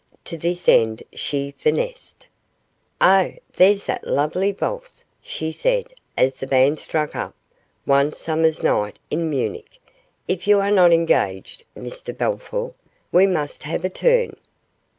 To 0.25 0.35
this 0.35 0.67
end 0.67 1.03
she 1.13 1.51
finessed. 1.59 2.25
'Oh! 2.99 3.33
there's 3.57 3.85
that 3.85 4.03
lovely 4.07 4.51
valse,' 4.51 5.03
she 5.21 5.51
said, 5.51 5.93
as 6.17 6.39
the 6.39 6.47
band 6.47 6.79
struck 6.79 7.15
up 7.15 7.35
'One 7.85 8.11
summer's 8.11 8.63
night 8.63 8.97
in 9.11 9.29
Munich'. 9.29 9.79
'If 10.27 10.47
you 10.47 10.59
are 10.59 10.71
not 10.71 10.91
engaged, 10.91 11.65
Mr 11.77 12.17
Bellthorp, 12.17 12.73
we 13.11 13.27
must 13.27 13.61
have 13.61 13.85
a 13.85 13.89
turn. 13.89 14.37